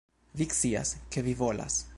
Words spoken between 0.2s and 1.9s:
Vi scias, ke vi volas